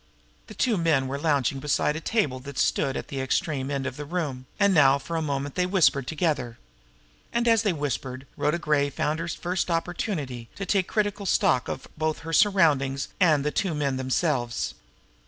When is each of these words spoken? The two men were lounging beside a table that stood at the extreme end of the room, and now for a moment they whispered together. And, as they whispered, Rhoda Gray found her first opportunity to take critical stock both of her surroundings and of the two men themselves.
The 0.47 0.55
two 0.55 0.77
men 0.77 1.07
were 1.07 1.19
lounging 1.19 1.59
beside 1.59 1.95
a 1.95 1.99
table 2.01 2.39
that 2.39 2.57
stood 2.57 2.97
at 2.97 3.09
the 3.09 3.21
extreme 3.21 3.69
end 3.69 3.85
of 3.85 3.97
the 3.97 4.03
room, 4.03 4.47
and 4.59 4.73
now 4.73 4.97
for 4.97 5.15
a 5.15 5.21
moment 5.21 5.53
they 5.53 5.67
whispered 5.67 6.07
together. 6.07 6.57
And, 7.31 7.47
as 7.47 7.61
they 7.61 7.71
whispered, 7.73 8.25
Rhoda 8.35 8.57
Gray 8.57 8.89
found 8.89 9.19
her 9.19 9.27
first 9.27 9.69
opportunity 9.69 10.49
to 10.55 10.65
take 10.65 10.87
critical 10.87 11.27
stock 11.27 11.67
both 11.99 12.17
of 12.17 12.23
her 12.23 12.33
surroundings 12.33 13.09
and 13.19 13.41
of 13.41 13.43
the 13.43 13.51
two 13.51 13.75
men 13.75 13.97
themselves. 13.97 14.73